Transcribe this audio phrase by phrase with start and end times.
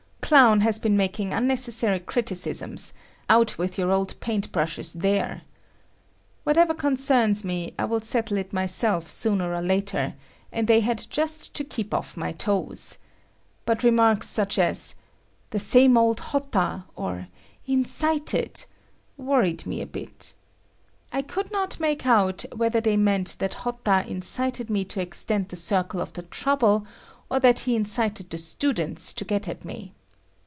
[0.31, 2.93] Clown has been making unnecessary criticisms;
[3.29, 5.41] out with your old paint brushes there!
[6.45, 10.13] Whatever concerns me, I will settle it myself sooner or later,
[10.49, 12.97] and they had just to keep off my toes.
[13.65, 14.95] But remarks such as
[15.49, 17.27] "the same old Hotta" or"……
[17.77, 18.63] incited……"
[19.17, 20.33] worried me a bit.
[21.11, 25.57] I could not make out whether they meant that Hotta incited me to extend the
[25.57, 26.87] circle of the trouble,
[27.29, 29.93] or that he incited the students to get at me.